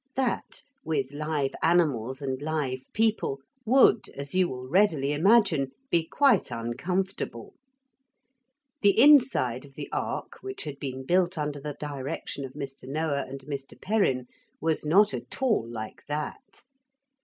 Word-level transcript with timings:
That, 0.15 0.63
with 0.83 1.13
live 1.13 1.51
animals 1.61 2.23
and 2.23 2.41
live 2.41 2.91
people, 2.91 3.39
would, 3.65 4.09
as 4.15 4.33
you 4.33 4.49
will 4.49 4.67
readily 4.67 5.13
imagine, 5.13 5.73
be 5.91 6.07
quite 6.07 6.49
uncomfortable. 6.49 7.53
The 8.81 8.99
inside 8.99 9.63
of 9.63 9.75
the 9.75 9.91
ark 9.91 10.39
which 10.41 10.63
had 10.63 10.79
been 10.79 11.05
built 11.05 11.37
under 11.37 11.59
the 11.59 11.77
direction 11.79 12.43
of 12.43 12.53
Mr. 12.53 12.89
Noah 12.89 13.27
and 13.29 13.41
Mr. 13.41 13.79
Perrin 13.79 14.25
was 14.59 14.87
not 14.87 15.13
at 15.13 15.39
all 15.39 15.69
like 15.69 16.03
that. 16.07 16.63